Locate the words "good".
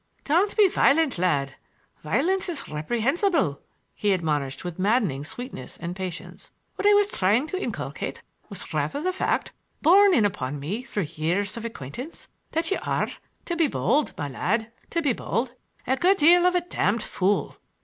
15.97-16.17